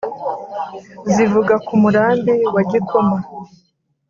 [1.13, 3.17] zivuga ku murambi wa gikoma